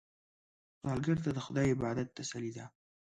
[0.79, 2.65] سوالګر ته د خدای عبادت تسلي ده